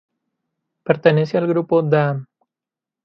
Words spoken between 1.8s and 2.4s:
Damm.